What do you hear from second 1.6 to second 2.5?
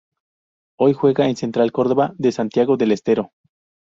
Córdoba de